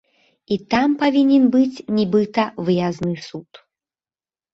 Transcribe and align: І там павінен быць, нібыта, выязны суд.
І 0.53 0.55
там 0.73 0.93
павінен 1.01 1.43
быць, 1.55 1.83
нібыта, 1.97 2.45
выязны 2.71 3.13
суд. 3.27 3.49